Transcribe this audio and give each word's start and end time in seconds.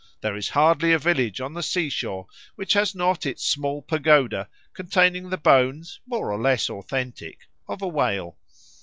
There 0.21 0.35
is 0.35 0.49
hardly 0.49 0.93
a 0.93 0.97
village 0.97 1.39
on 1.39 1.53
the 1.53 1.61
sea 1.61 1.87
shore 1.87 2.25
which 2.55 2.73
has 2.73 2.95
not 2.95 3.23
its 3.27 3.45
small 3.45 3.83
pagoda, 3.83 4.49
containing 4.73 5.29
the 5.29 5.37
bones, 5.37 5.99
more 6.07 6.31
or 6.31 6.41
less 6.41 6.71
authentic, 6.71 7.41
of 7.67 7.83
a 7.83 7.87
whale. 7.87 8.39